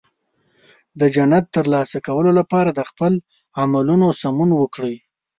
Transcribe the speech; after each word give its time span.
د 0.99 1.01
جنت 1.15 1.45
ترلاسه 1.55 1.97
کولو 2.07 2.31
لپاره 2.39 2.69
د 2.73 2.81
خپل 2.89 3.13
عملونو 3.61 4.07
سمون 4.21 4.49
وکړئ. 4.55 4.95